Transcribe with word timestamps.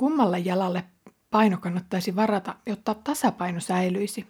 Kummalle 0.00 0.38
jalalle 0.38 0.84
paino 1.30 1.56
kannattaisi 1.56 2.16
varata, 2.16 2.54
jotta 2.66 2.94
tasapaino 2.94 3.60
säilyisi? 3.60 4.26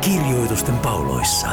Kirjoitusten 0.00 0.78
pauloissa. 0.78 1.48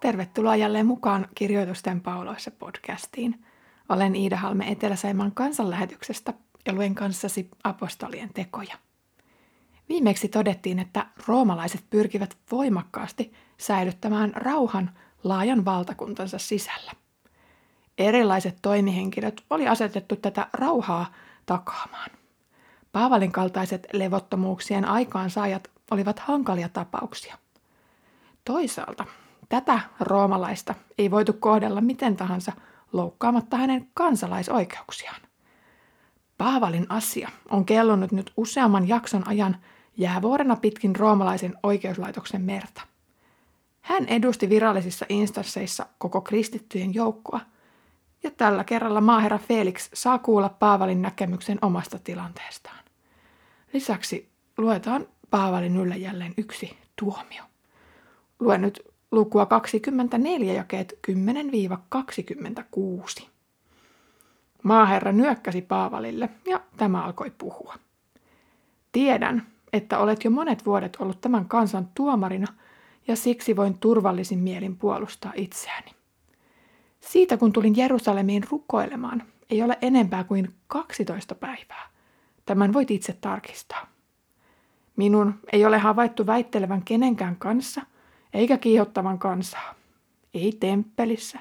Tervetuloa 0.00 0.56
jälleen 0.56 0.86
mukaan 0.86 1.28
Kirjoitusten 1.34 2.00
pauloissa 2.00 2.50
podcastiin. 2.50 3.44
Olen 3.88 4.14
Iida 4.14 4.36
Halme 4.36 4.70
Etelä-Saimaan 4.70 5.32
kansanlähetyksestä 5.32 6.32
ja 6.66 6.72
luen 6.72 6.94
kanssasi 6.94 7.50
apostolien 7.64 8.30
tekoja. 8.34 8.74
Viimeksi 9.88 10.28
todettiin, 10.28 10.78
että 10.78 11.06
roomalaiset 11.26 11.84
pyrkivät 11.90 12.36
voimakkaasti 12.50 13.32
säilyttämään 13.58 14.32
rauhan 14.34 14.90
laajan 15.24 15.64
valtakuntansa 15.64 16.38
sisällä. 16.38 16.92
Erilaiset 17.98 18.58
toimihenkilöt 18.62 19.44
oli 19.50 19.68
asetettu 19.68 20.16
tätä 20.16 20.46
rauhaa 20.52 21.12
takaamaan. 21.46 22.10
Paavalin 22.92 23.32
kaltaiset 23.32 23.86
levottomuuksien 23.92 24.84
aikaansaajat 24.84 25.70
olivat 25.90 26.18
hankalia 26.18 26.68
tapauksia. 26.68 27.38
Toisaalta 28.44 29.04
tätä 29.48 29.80
roomalaista 30.00 30.74
ei 30.98 31.10
voitu 31.10 31.32
kohdella 31.32 31.80
miten 31.80 32.16
tahansa 32.16 32.52
loukkaamatta 32.92 33.56
hänen 33.56 33.88
kansalaisoikeuksiaan. 33.94 35.20
Paavalin 36.38 36.86
asia 36.88 37.30
on 37.50 37.64
kellonnut 37.64 38.12
nyt 38.12 38.32
useamman 38.36 38.88
jakson 38.88 39.28
ajan 39.28 39.56
jäävuorena 39.96 40.56
pitkin 40.56 40.96
roomalaisen 40.96 41.54
oikeuslaitoksen 41.62 42.42
merta. 42.42 42.82
Hän 43.80 44.06
edusti 44.06 44.48
virallisissa 44.48 45.06
instansseissa 45.08 45.86
koko 45.98 46.20
kristittyjen 46.20 46.94
joukkoa, 46.94 47.40
ja 48.22 48.30
tällä 48.30 48.64
kerralla 48.64 49.00
maaherra 49.00 49.38
Felix 49.38 49.88
saa 49.94 50.18
kuulla 50.18 50.48
Paavalin 50.48 51.02
näkemyksen 51.02 51.58
omasta 51.62 51.98
tilanteestaan. 51.98 52.84
Lisäksi 53.72 54.28
luetaan 54.58 55.06
Paavalin 55.30 55.76
yllä 55.76 55.96
jälleen 55.96 56.34
yksi 56.36 56.76
tuomio. 56.96 57.42
Luen 58.40 58.60
nyt 58.60 58.80
lukua 59.10 59.46
24 59.46 60.52
jakeet 60.52 60.98
10-26. 63.22 63.26
Maaherra 64.66 65.12
nyökkäsi 65.12 65.62
Paavalille 65.62 66.28
ja 66.46 66.60
tämä 66.76 67.04
alkoi 67.04 67.32
puhua. 67.38 67.74
Tiedän, 68.92 69.46
että 69.72 69.98
olet 69.98 70.24
jo 70.24 70.30
monet 70.30 70.66
vuodet 70.66 70.96
ollut 71.00 71.20
tämän 71.20 71.48
kansan 71.48 71.88
tuomarina 71.94 72.46
ja 73.08 73.16
siksi 73.16 73.56
voin 73.56 73.78
turvallisin 73.78 74.38
mielin 74.38 74.76
puolustaa 74.76 75.32
itseäni. 75.36 75.90
Siitä 77.00 77.36
kun 77.36 77.52
tulin 77.52 77.76
Jerusalemiin 77.76 78.42
rukoilemaan, 78.50 79.22
ei 79.50 79.62
ole 79.62 79.78
enempää 79.82 80.24
kuin 80.24 80.54
12 80.66 81.34
päivää. 81.34 81.88
Tämän 82.46 82.72
voit 82.72 82.90
itse 82.90 83.12
tarkistaa. 83.20 83.86
Minun 84.96 85.34
ei 85.52 85.64
ole 85.64 85.78
havaittu 85.78 86.26
väittelevän 86.26 86.82
kenenkään 86.82 87.36
kanssa, 87.36 87.82
eikä 88.34 88.58
kiihottavan 88.58 89.18
kansaa. 89.18 89.74
Ei 90.34 90.52
temppelissä, 90.60 91.38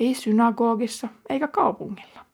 ei 0.00 0.14
synagogissa, 0.14 1.08
eikä 1.28 1.48
kaupungilla. 1.48 2.27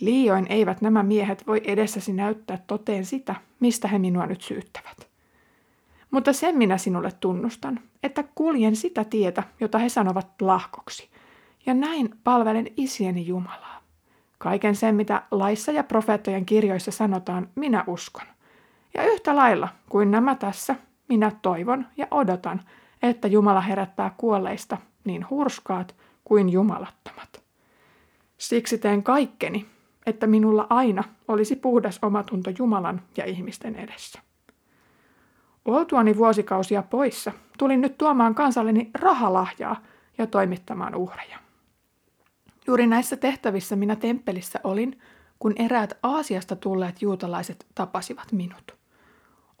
Liioin 0.00 0.46
eivät 0.48 0.80
nämä 0.80 1.02
miehet 1.02 1.46
voi 1.46 1.60
edessäsi 1.64 2.12
näyttää 2.12 2.58
toteen 2.66 3.04
sitä, 3.04 3.34
mistä 3.60 3.88
he 3.88 3.98
minua 3.98 4.26
nyt 4.26 4.42
syyttävät. 4.42 5.08
Mutta 6.10 6.32
sen 6.32 6.56
minä 6.56 6.78
sinulle 6.78 7.12
tunnustan, 7.20 7.80
että 8.02 8.24
kuljen 8.34 8.76
sitä 8.76 9.04
tietä, 9.04 9.42
jota 9.60 9.78
he 9.78 9.88
sanovat 9.88 10.42
lahkoksi, 10.42 11.10
ja 11.66 11.74
näin 11.74 12.10
palvelen 12.24 12.66
isieni 12.76 13.26
Jumalaa. 13.26 13.80
Kaiken 14.38 14.76
sen, 14.76 14.94
mitä 14.94 15.22
laissa 15.30 15.72
ja 15.72 15.84
profeettojen 15.84 16.46
kirjoissa 16.46 16.90
sanotaan, 16.90 17.48
minä 17.54 17.84
uskon. 17.86 18.26
Ja 18.94 19.04
yhtä 19.04 19.36
lailla 19.36 19.68
kuin 19.88 20.10
nämä 20.10 20.34
tässä, 20.34 20.74
minä 21.08 21.32
toivon 21.42 21.86
ja 21.96 22.06
odotan, 22.10 22.62
että 23.02 23.28
Jumala 23.28 23.60
herättää 23.60 24.14
kuolleista 24.16 24.78
niin 25.04 25.26
hurskaat 25.30 25.94
kuin 26.24 26.48
jumalattomat. 26.48 27.42
Siksi 28.38 28.78
teen 28.78 29.02
kaikkeni, 29.02 29.66
että 30.06 30.26
minulla 30.26 30.66
aina 30.70 31.04
olisi 31.28 31.56
puhdas 31.56 31.98
omatunto 32.02 32.50
Jumalan 32.58 33.02
ja 33.16 33.24
ihmisten 33.24 33.76
edessä. 33.76 34.20
Oltuani 35.64 36.16
vuosikausia 36.16 36.82
poissa, 36.82 37.32
tulin 37.58 37.80
nyt 37.80 37.98
tuomaan 37.98 38.34
kansalleni 38.34 38.90
rahalahjaa 38.94 39.82
ja 40.18 40.26
toimittamaan 40.26 40.94
uhreja. 40.94 41.38
Juuri 42.66 42.86
näissä 42.86 43.16
tehtävissä 43.16 43.76
minä 43.76 43.96
temppelissä 43.96 44.60
olin, 44.64 44.98
kun 45.38 45.52
eräät 45.56 45.98
Aasiasta 46.02 46.56
tulleet 46.56 47.02
juutalaiset 47.02 47.66
tapasivat 47.74 48.32
minut. 48.32 48.74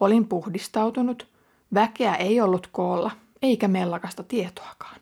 Olin 0.00 0.28
puhdistautunut, 0.28 1.28
väkeä 1.74 2.14
ei 2.14 2.40
ollut 2.40 2.66
koolla, 2.66 3.10
eikä 3.42 3.68
mellakasta 3.68 4.22
tietoakaan. 4.22 5.00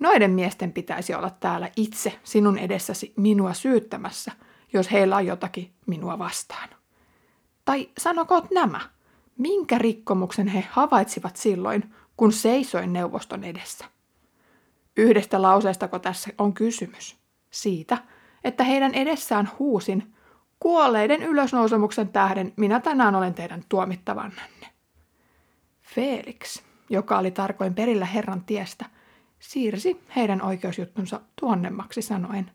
Noiden 0.00 0.30
miesten 0.30 0.72
pitäisi 0.72 1.14
olla 1.14 1.30
täällä 1.30 1.70
itse 1.76 2.18
sinun 2.24 2.58
edessäsi 2.58 3.12
minua 3.16 3.54
syyttämässä, 3.54 4.32
jos 4.72 4.92
heillä 4.92 5.16
on 5.16 5.26
jotakin 5.26 5.70
minua 5.86 6.18
vastaan. 6.18 6.68
Tai 7.64 7.88
sanokoot 7.98 8.50
nämä, 8.50 8.80
minkä 9.38 9.78
rikkomuksen 9.78 10.48
he 10.48 10.64
havaitsivat 10.70 11.36
silloin, 11.36 11.94
kun 12.16 12.32
seisoin 12.32 12.92
neuvoston 12.92 13.44
edessä? 13.44 13.84
Yhdestä 14.96 15.42
lauseestako 15.42 15.98
tässä 15.98 16.30
on 16.38 16.52
kysymys? 16.52 17.16
Siitä, 17.50 17.98
että 18.44 18.64
heidän 18.64 18.94
edessään 18.94 19.50
huusin, 19.58 20.14
kuolleiden 20.60 21.22
ylösnousemuksen 21.22 22.08
tähden 22.08 22.52
minä 22.56 22.80
tänään 22.80 23.14
olen 23.14 23.34
teidän 23.34 23.64
tuomittavannanne. 23.68 24.66
Felix, 25.82 26.62
joka 26.90 27.18
oli 27.18 27.30
tarkoin 27.30 27.74
perillä 27.74 28.06
Herran 28.06 28.44
tiestä, 28.44 28.84
siirsi 29.40 30.00
heidän 30.16 30.42
oikeusjuttunsa 30.42 31.20
tuonnemmaksi 31.40 32.02
sanoen, 32.02 32.50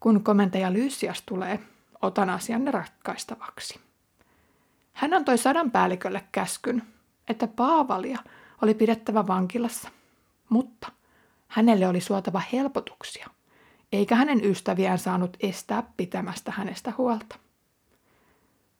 kun 0.00 0.24
komentaja 0.24 0.72
Lysias 0.72 1.22
tulee, 1.26 1.60
otan 2.02 2.30
asianne 2.30 2.70
ratkaistavaksi. 2.70 3.80
Hän 4.92 5.14
antoi 5.14 5.38
sadan 5.38 5.70
päällikölle 5.70 6.24
käskyn, 6.32 6.82
että 7.28 7.46
Paavalia 7.46 8.18
oli 8.62 8.74
pidettävä 8.74 9.26
vankilassa, 9.26 9.88
mutta 10.48 10.92
hänelle 11.48 11.88
oli 11.88 12.00
suotava 12.00 12.42
helpotuksia, 12.52 13.28
eikä 13.92 14.14
hänen 14.16 14.44
ystäviään 14.44 14.98
saanut 14.98 15.36
estää 15.40 15.82
pitämästä 15.96 16.52
hänestä 16.52 16.92
huolta. 16.98 17.38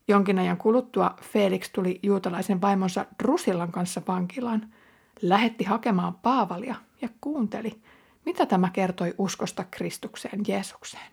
Jonkin 0.09 0.39
ajan 0.39 0.57
kuluttua 0.57 1.17
Felix 1.23 1.71
tuli 1.73 2.01
juutalaisen 2.03 2.61
vaimonsa 2.61 3.07
Drusillan 3.23 3.73
kanssa 3.73 4.03
vankilaan, 4.09 4.75
lähetti 5.23 5.65
hakemaan 5.65 6.15
Paavalia 6.15 6.75
ja 7.03 7.09
kuunteli, 7.21 7.81
mitä 8.25 8.47
tämä 8.47 8.71
kertoi 8.71 9.15
uskosta 9.19 9.65
Kristukseen 9.71 10.41
Jeesukseen. 10.49 11.11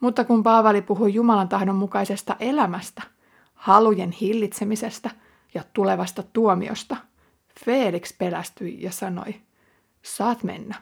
Mutta 0.00 0.24
kun 0.24 0.42
Paavali 0.42 0.82
puhui 0.82 1.14
Jumalan 1.14 1.48
tahdon 1.48 1.76
mukaisesta 1.76 2.36
elämästä, 2.40 3.02
halujen 3.54 4.10
hillitsemisestä 4.10 5.10
ja 5.54 5.64
tulevasta 5.72 6.22
tuomiosta, 6.22 6.96
Felix 7.64 8.18
pelästyi 8.18 8.82
ja 8.82 8.92
sanoi, 8.92 9.40
saat 10.02 10.42
mennä. 10.42 10.74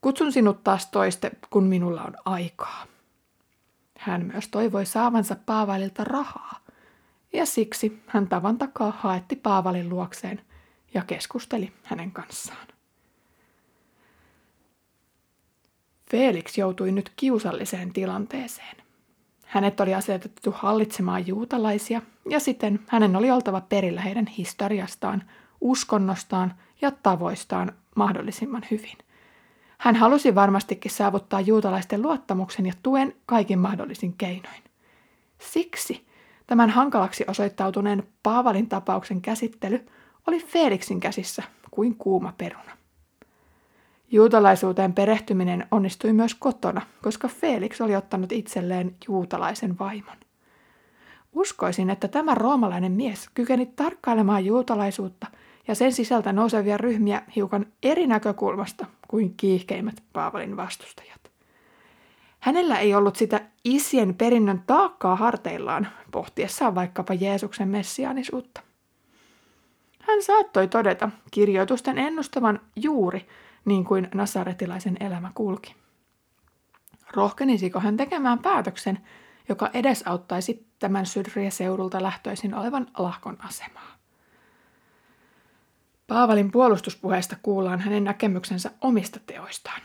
Kutsun 0.00 0.32
sinut 0.32 0.64
taas 0.64 0.86
toiste, 0.86 1.30
kun 1.50 1.64
minulla 1.64 2.02
on 2.02 2.14
aikaa. 2.24 2.86
Hän 3.98 4.26
myös 4.32 4.48
toivoi 4.48 4.86
saavansa 4.86 5.36
Paavalilta 5.46 6.04
rahaa, 6.04 6.60
ja 7.32 7.46
siksi 7.46 8.02
hän 8.06 8.28
tavan 8.28 8.58
takaa 8.58 8.90
haetti 8.98 9.36
Paavalin 9.36 9.88
luokseen 9.88 10.40
ja 10.94 11.02
keskusteli 11.04 11.72
hänen 11.82 12.12
kanssaan. 12.12 12.66
Felix 16.10 16.58
joutui 16.58 16.92
nyt 16.92 17.12
kiusalliseen 17.16 17.92
tilanteeseen. 17.92 18.76
Hänet 19.46 19.80
oli 19.80 19.94
asetettu 19.94 20.54
hallitsemaan 20.56 21.26
juutalaisia 21.26 22.02
ja 22.30 22.40
sitten 22.40 22.80
hänen 22.88 23.16
oli 23.16 23.30
oltava 23.30 23.60
perillä 23.60 24.00
heidän 24.00 24.26
historiastaan, 24.26 25.22
uskonnostaan 25.60 26.54
ja 26.80 26.90
tavoistaan 26.90 27.72
mahdollisimman 27.94 28.62
hyvin. 28.70 28.98
Hän 29.78 29.96
halusi 29.96 30.34
varmastikin 30.34 30.90
saavuttaa 30.90 31.40
juutalaisten 31.40 32.02
luottamuksen 32.02 32.66
ja 32.66 32.72
tuen 32.82 33.16
kaikin 33.26 33.58
mahdollisin 33.58 34.14
keinoin. 34.18 34.62
Siksi 35.38 36.06
tämän 36.46 36.70
hankalaksi 36.70 37.24
osoittautuneen 37.28 38.08
Paavalin 38.22 38.68
tapauksen 38.68 39.20
käsittely 39.20 39.86
oli 40.26 40.40
Felixin 40.40 41.00
käsissä 41.00 41.42
kuin 41.70 41.94
kuuma 41.94 42.34
peruna. 42.38 42.76
Juutalaisuuteen 44.10 44.92
perehtyminen 44.92 45.66
onnistui 45.70 46.12
myös 46.12 46.34
kotona, 46.34 46.82
koska 47.02 47.28
Felix 47.28 47.80
oli 47.80 47.96
ottanut 47.96 48.32
itselleen 48.32 48.96
juutalaisen 49.08 49.78
vaimon. 49.78 50.16
Uskoisin, 51.32 51.90
että 51.90 52.08
tämä 52.08 52.34
roomalainen 52.34 52.92
mies 52.92 53.28
kykeni 53.34 53.66
tarkkailemaan 53.66 54.44
juutalaisuutta 54.44 55.26
ja 55.68 55.74
sen 55.74 55.92
sisältä 55.92 56.32
nousevia 56.32 56.76
ryhmiä 56.76 57.22
hiukan 57.36 57.66
eri 57.82 58.06
näkökulmasta 58.06 58.86
kuin 59.08 59.34
kiihkeimmät 59.36 60.02
Paavalin 60.12 60.56
vastustajat. 60.56 61.30
Hänellä 62.40 62.78
ei 62.78 62.94
ollut 62.94 63.16
sitä 63.16 63.40
isien 63.64 64.14
perinnön 64.14 64.62
taakkaa 64.66 65.16
harteillaan 65.16 65.88
pohtiessaan 66.10 66.74
vaikkapa 66.74 67.14
Jeesuksen 67.14 67.68
messiaanisuutta. 67.68 68.60
Hän 70.00 70.22
saattoi 70.22 70.68
todeta 70.68 71.10
kirjoitusten 71.30 71.98
ennustavan 71.98 72.60
juuri 72.76 73.26
niin 73.66 73.84
kuin 73.84 74.08
nasaretilaisen 74.14 74.96
elämä 75.00 75.30
kulki. 75.34 75.74
Rohkenisiko 77.12 77.80
hän 77.80 77.96
tekemään 77.96 78.38
päätöksen, 78.38 78.98
joka 79.48 79.70
edesauttaisi 79.74 80.66
tämän 80.78 81.06
sydriä-seudulta 81.06 82.02
lähtöisin 82.02 82.54
olevan 82.54 82.86
lahkon 82.98 83.36
asemaa? 83.44 83.96
Paavalin 86.06 86.52
puolustuspuheesta 86.52 87.36
kuullaan 87.42 87.80
hänen 87.80 88.04
näkemyksensä 88.04 88.70
omista 88.80 89.20
teoistaan. 89.26 89.80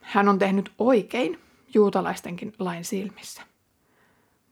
Hän 0.00 0.28
on 0.28 0.38
tehnyt 0.38 0.72
oikein 0.78 1.40
juutalaistenkin 1.74 2.52
lain 2.58 2.84
silmissä. 2.84 3.42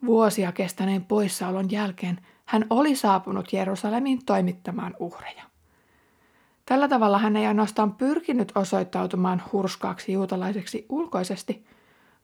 Vuosia 0.06 0.52
kestäneen 0.52 1.04
poissaolon 1.04 1.70
jälkeen 1.70 2.20
hän 2.44 2.66
oli 2.70 2.96
saapunut 2.96 3.52
Jerusalemiin 3.52 4.24
toimittamaan 4.24 4.94
uhreja. 4.98 5.44
Tällä 6.64 6.88
tavalla 6.88 7.19
hän 7.19 7.37
ei 7.37 7.46
ainoastaan 7.46 7.94
pyrkinyt 7.94 8.52
osoittautumaan 8.55 9.43
hurskaaksi 9.52 10.12
juutalaiseksi 10.12 10.87
ulkoisesti, 10.88 11.66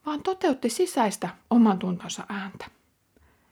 vaan 0.05 0.23
toteutti 0.23 0.69
sisäistä 0.69 1.29
oman 1.49 1.79
tuntonsa 1.79 2.23
ääntä. 2.29 2.65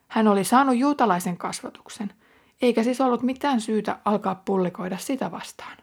Hän 0.07 0.27
oli 0.27 0.43
saanut 0.43 0.77
juutalaisen 0.77 1.37
kasvatuksen, 1.37 2.13
eikä 2.61 2.83
siis 2.83 3.01
ollut 3.01 3.23
mitään 3.23 3.61
syytä 3.61 3.99
alkaa 4.05 4.35
pullikoida 4.45 4.97
sitä 4.97 5.31
vastaan. 5.31 5.77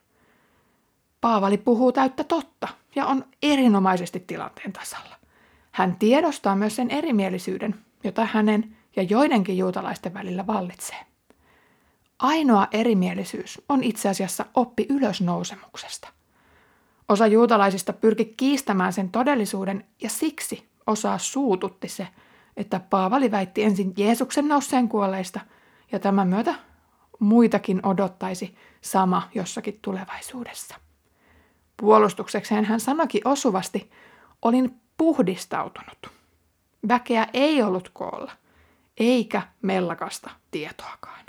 Paavali 1.21 1.59
puhuu 1.59 1.93
täyttä 1.93 2.25
totta 2.25 2.69
ja 2.95 3.07
on 3.07 3.25
erinomaisesti 3.43 4.21
tilanteen 4.21 4.73
tasalla. 4.73 5.17
Hän 5.73 5.97
tiedostaa 5.99 6.57
myös 6.57 6.77
sen 6.77 6.91
erimielisyyden, 6.91 7.75
jota 8.05 8.25
hänen 8.25 8.77
ja 8.97 9.03
joidenkin 9.03 9.59
juutalaisten 9.59 10.15
välillä 10.15 10.47
vallitsee. 10.47 11.16
Ainoa 12.19 12.69
erimielisyys 12.73 13.63
on 13.69 13.85
itse 13.85 14.09
asiassa 14.09 14.47
oppi 14.55 14.87
ylösnousemuksesta. 14.89 16.09
Osa 17.09 17.27
juutalaisista 17.27 17.93
pyrki 17.93 18.35
kiistämään 18.37 18.93
sen 18.93 19.11
todellisuuden 19.11 19.85
ja 20.03 20.11
siksi 20.11 20.69
osaa 20.87 21.19
suututti 21.19 21.89
se, 21.89 22.09
että 22.57 22.81
Paavali 22.81 23.31
väitti 23.31 23.63
ensin 23.63 23.93
Jeesuksen 23.97 24.49
nousseen 24.49 24.89
kuolleista 24.89 25.41
ja 25.93 25.99
tämän 25.99 26.29
myötä 26.29 26.55
muitakin 27.19 27.87
odottaisi 27.87 28.57
sama 28.81 29.29
jossakin 29.35 29.79
tulevaisuudessa. 29.83 30.75
Puolustuksekseen 31.77 32.65
hän 32.65 32.81
sanoki 32.81 33.21
osuvasti, 33.25 33.91
olin 34.43 34.81
puhdistautunut. 34.97 36.11
Väkeä 36.89 37.27
ei 37.33 37.63
ollut 37.63 37.89
koolla, 37.89 38.33
eikä 38.97 39.43
mellakasta 39.63 40.31
tietoakaan. 40.51 41.26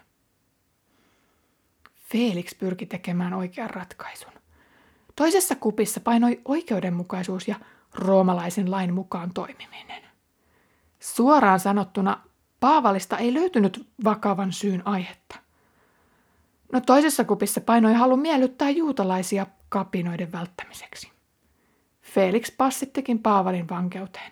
Felix 2.12 2.58
pyrki 2.58 2.86
tekemään 2.86 3.34
oikean 3.34 3.70
ratkaisun. 3.70 4.32
Toisessa 5.16 5.56
kupissa 5.56 6.00
painoi 6.00 6.42
oikeudenmukaisuus 6.46 7.48
ja 7.48 7.56
roomalaisen 7.94 8.72
lain 8.72 8.94
mukaan 8.94 9.34
toimiminen. 9.34 10.04
Suoraan 11.00 11.60
sanottuna 11.60 12.22
Paavalista 12.60 13.18
ei 13.18 13.34
löytynyt 13.34 13.90
vakavan 14.04 14.52
syyn 14.52 14.88
aihetta. 14.88 15.40
No 16.72 16.82
toisessa 16.82 17.24
kupissa 17.24 17.62
painoi 17.62 17.94
halu 17.94 18.18
miellyttää 18.18 18.70
juutalaisia 18.70 19.46
kapinoiden 19.70 20.32
välttämiseksi. 20.32 21.12
Felix 22.02 22.58
passittikin 22.58 23.20
Paavalin 23.20 23.70
vankeuteen. 23.70 24.32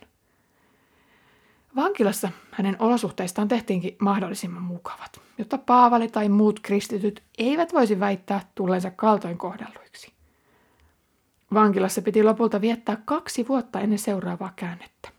Vankilassa 1.76 2.30
hänen 2.52 2.76
olosuhteistaan 2.80 3.48
tehtiinkin 3.48 3.96
mahdollisimman 4.00 4.64
mukavat, 4.64 5.22
jotta 5.38 5.58
Paavali 5.58 6.08
tai 6.08 6.30
muut 6.30 6.60
kristityt 6.60 7.24
eivät 7.38 7.74
voisi 7.74 8.00
väittää 8.00 8.50
tulleensa 8.56 8.92
kaltoin 8.92 9.38
kohdelluiksi. 9.38 10.14
Vankilassa 11.54 12.02
piti 12.02 12.24
lopulta 12.24 12.62
viettää 12.62 12.98
kaksi 13.06 13.48
vuotta 13.48 13.80
ennen 13.80 14.00
seuraavaa 14.00 14.54
käännettä. 14.56 15.10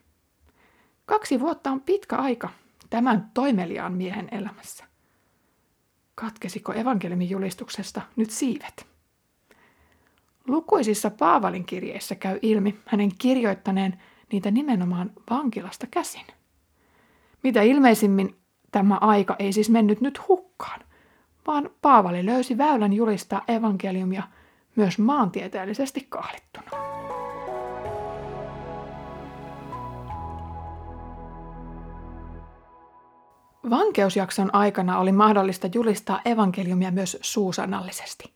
Kaksi 1.07 1.41
vuotta 1.41 1.71
on 1.71 1.81
pitkä 1.81 2.17
aika 2.17 2.49
tämän 2.91 3.31
toimeliaan 3.35 3.93
miehen 3.93 4.29
elämässä. 4.33 4.85
Katkesiko 6.15 6.73
evankeliumin 6.73 7.31
julistuksesta 7.31 8.03
nyt 8.17 8.31
siivet? 8.31 8.87
Lukuisissa 10.49 11.11
Paavalin 11.11 11.65
kirjeissä 11.65 12.15
käy 12.15 12.39
ilmi 12.43 12.79
hänen 12.87 13.11
kirjoittaneen 13.19 14.03
niitä 14.33 14.51
nimenomaan 14.51 15.11
vankilasta 15.31 15.87
käsin. 15.91 16.36
Mitä 17.47 17.63
ilmeisimmin 17.63 18.37
tämä 18.73 18.99
aika 19.01 19.37
ei 19.39 19.53
siis 19.53 19.71
mennyt 19.71 20.01
nyt 20.01 20.29
hukkaan, 20.29 20.81
vaan 21.47 21.71
Paavali 21.83 22.27
löysi 22.27 22.59
väylän 22.59 22.93
julistaa 22.93 23.43
evankeliumia 23.49 24.23
myös 24.77 24.99
maantieteellisesti 24.99 26.07
kahlittuna. 26.09 26.71
Vankeusjakson 33.71 34.55
aikana 34.55 34.99
oli 34.99 35.13
mahdollista 35.13 35.69
julistaa 35.75 36.21
evankeliumia 36.25 36.91
myös 36.91 37.19
suusanallisesti. 37.21 38.33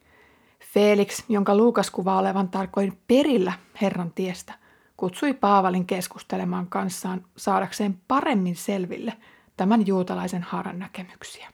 Felix, 0.75 1.25
jonka 1.29 1.57
Luukas 1.57 1.91
kuvaa 1.91 2.19
olevan 2.19 2.49
tarkoin 2.49 2.99
perillä 3.07 3.53
Herran 3.81 4.13
tiestä, 4.15 4.60
kutsui 5.01 5.35
Paavalin 5.35 5.87
keskustelemaan 5.87 6.67
kanssaan 6.67 7.25
saadakseen 7.37 8.01
paremmin 8.09 8.57
selville 8.57 9.13
tämän 9.57 9.87
juutalaisen 9.87 10.43
haaran 10.43 10.79
näkemyksiä. 10.79 11.53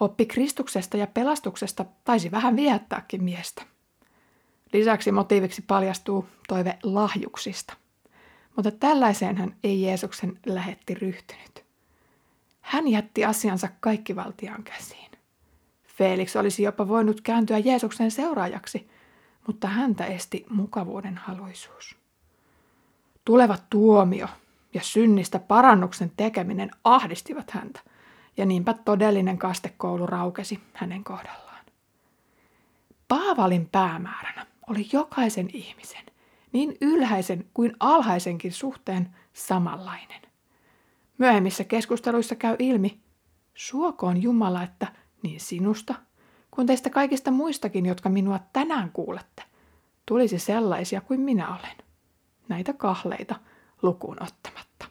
Oppi 0.00 0.26
Kristuksesta 0.26 0.96
ja 0.96 1.06
pelastuksesta 1.06 1.84
taisi 2.04 2.30
vähän 2.30 2.56
viehättääkin 2.56 3.24
miestä. 3.24 3.62
Lisäksi 4.72 5.12
motiiviksi 5.12 5.62
paljastuu 5.62 6.28
toive 6.48 6.78
lahjuksista, 6.82 7.76
mutta 8.56 8.70
tällaiseen 8.70 9.36
hän 9.36 9.56
ei 9.64 9.82
Jeesuksen 9.82 10.38
lähetti 10.46 10.94
ryhtynyt. 10.94 11.64
Hän 12.60 12.88
jätti 12.88 13.24
asiansa 13.24 13.68
kaikkivaltiaan 13.80 14.62
käsiin. 14.62 15.10
Felix 15.86 16.36
olisi 16.36 16.62
jopa 16.62 16.88
voinut 16.88 17.20
kääntyä 17.20 17.58
Jeesuksen 17.58 18.10
seuraajaksi, 18.10 18.90
mutta 19.46 19.68
häntä 19.68 20.04
esti 20.04 20.46
mukavuuden 20.50 21.16
haluisuus. 21.16 21.98
Tuleva 23.28 23.56
tuomio 23.70 24.28
ja 24.74 24.80
synnistä 24.82 25.38
parannuksen 25.38 26.12
tekeminen 26.16 26.70
ahdistivat 26.84 27.50
häntä, 27.50 27.80
ja 28.36 28.46
niinpä 28.46 28.74
todellinen 28.74 29.38
kastekoulu 29.38 30.06
raukesi 30.06 30.60
hänen 30.72 31.04
kohdallaan. 31.04 31.64
Paavalin 33.08 33.68
päämääränä 33.72 34.46
oli 34.70 34.88
jokaisen 34.92 35.48
ihmisen, 35.52 36.04
niin 36.52 36.76
ylhäisen 36.80 37.46
kuin 37.54 37.76
alhaisenkin 37.80 38.52
suhteen 38.52 39.14
samanlainen. 39.32 40.22
Myöhemmissä 41.18 41.64
keskusteluissa 41.64 42.34
käy 42.34 42.56
ilmi, 42.58 43.00
suokoon 43.54 44.22
Jumala, 44.22 44.62
että 44.62 44.86
niin 45.22 45.40
sinusta 45.40 45.94
kuin 46.50 46.66
teistä 46.66 46.90
kaikista 46.90 47.30
muistakin, 47.30 47.86
jotka 47.86 48.08
minua 48.08 48.40
tänään 48.52 48.90
kuulette, 48.92 49.42
tulisi 50.06 50.38
sellaisia 50.38 51.00
kuin 51.00 51.20
minä 51.20 51.48
olen. 51.48 51.87
Näitä 52.48 52.72
kahleita 52.72 53.34
lukuun 53.82 54.22
ottamatta. 54.22 54.86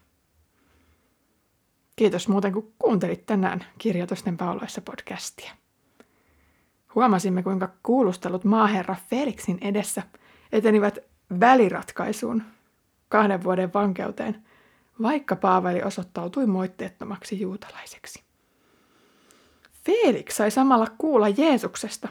Kiitos 1.95 2.27
muuten, 2.27 2.53
kun 2.53 2.73
kuuntelit 2.79 3.25
tänään 3.25 3.65
Kirjoitusten 3.77 4.37
pauloissa 4.37 4.81
podcastia. 4.81 5.51
Huomasimme, 6.95 7.43
kuinka 7.43 7.69
kuulustelut 7.83 8.43
maaherra 8.43 8.95
Felixin 9.09 9.57
edessä 9.61 10.03
etenivät 10.51 10.97
väliratkaisuun 11.39 12.43
kahden 13.09 13.43
vuoden 13.43 13.73
vankeuteen, 13.73 14.43
vaikka 15.01 15.35
Paavali 15.35 15.83
osoittautui 15.83 16.45
moitteettomaksi 16.45 17.39
juutalaiseksi. 17.39 18.23
Felix 19.83 20.35
sai 20.35 20.51
samalla 20.51 20.87
kuulla 20.97 21.29
Jeesuksesta, 21.29 22.07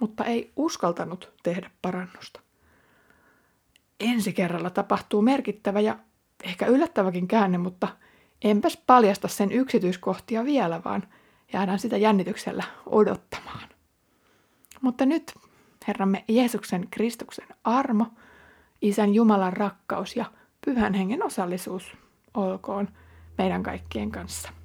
mutta 0.00 0.24
ei 0.24 0.52
uskaltanut 0.56 1.32
tehdä 1.42 1.70
parannusta. 1.82 2.40
Ensi 4.00 4.32
kerralla 4.32 4.70
tapahtuu 4.70 5.22
merkittävä 5.22 5.80
ja 5.80 5.98
ehkä 6.44 6.66
yllättäväkin 6.66 7.28
käänne, 7.28 7.58
mutta 7.58 7.88
enpäs 8.44 8.76
paljasta 8.86 9.28
sen 9.28 9.52
yksityiskohtia 9.52 10.44
vielä, 10.44 10.84
vaan 10.84 11.08
jäädään 11.52 11.78
sitä 11.78 11.96
jännityksellä 11.96 12.64
odottamaan. 12.86 13.68
Mutta 14.80 15.06
nyt 15.06 15.34
Herramme 15.88 16.24
Jeesuksen 16.28 16.88
Kristuksen 16.90 17.48
armo, 17.64 18.06
Isän 18.82 19.14
Jumalan 19.14 19.52
rakkaus 19.52 20.16
ja 20.16 20.24
Pyhän 20.64 20.94
Hengen 20.94 21.24
osallisuus 21.24 21.96
olkoon 22.34 22.88
meidän 23.38 23.62
kaikkien 23.62 24.10
kanssa. 24.10 24.59